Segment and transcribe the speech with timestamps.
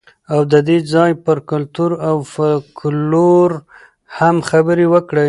[0.33, 3.49] او د دې ځای پر کلتور او فولکلور
[4.17, 5.19] هم خبرې وکړئ.